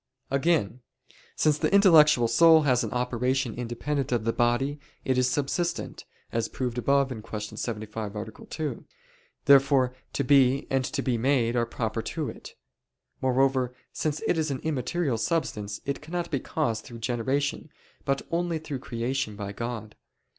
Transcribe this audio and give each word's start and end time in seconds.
Again, 0.31 0.81
since 1.35 1.59
the 1.59 1.71
intellectual 1.71 2.27
soul 2.27 2.63
has 2.63 2.83
an 2.83 2.89
operation 2.89 3.53
independent 3.53 4.11
of 4.11 4.23
the 4.23 4.33
body, 4.33 4.79
it 5.05 5.15
is 5.15 5.29
subsistent, 5.29 6.05
as 6.31 6.49
proved 6.49 6.79
above 6.79 7.09
(Q. 7.09 7.39
75, 7.55 8.15
A. 8.15 8.25
2): 8.49 8.85
therefore 9.45 9.93
to 10.13 10.23
be 10.23 10.65
and 10.71 10.83
to 10.85 11.03
be 11.03 11.19
made 11.19 11.55
are 11.55 11.67
proper 11.67 12.01
to 12.01 12.29
it. 12.29 12.55
Moreover, 13.21 13.75
since 13.93 14.21
it 14.25 14.39
is 14.39 14.49
an 14.49 14.57
immaterial 14.63 15.19
substance 15.19 15.79
it 15.85 16.01
cannot 16.01 16.31
be 16.31 16.39
caused 16.39 16.83
through 16.83 16.97
generation, 16.97 17.69
but 18.03 18.23
only 18.31 18.57
through 18.57 18.79
creation 18.79 19.35
by 19.35 19.51
God. 19.51 19.95